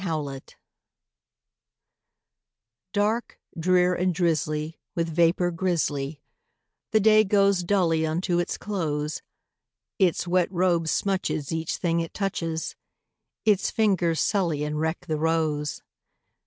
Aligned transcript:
A 0.03 0.19
WET 0.19 0.47
DAY 0.47 0.55
Dark, 2.91 3.39
drear, 3.55 3.93
and 3.93 4.15
drizzly, 4.15 4.79
with 4.95 5.07
vapor 5.09 5.51
grizzly, 5.51 6.23
The 6.89 6.99
day 6.99 7.23
goes 7.23 7.61
dully 7.61 8.03
unto 8.03 8.39
its 8.39 8.57
close; 8.57 9.21
Its 9.99 10.27
wet 10.27 10.51
robe 10.51 10.87
smutches 10.87 11.51
each 11.51 11.75
thing 11.77 11.99
it 11.99 12.15
touches, 12.15 12.75
Its 13.45 13.69
fingers 13.69 14.19
sully 14.19 14.63
and 14.63 14.79
wreck 14.79 15.05
the 15.05 15.19
rose. 15.19 15.83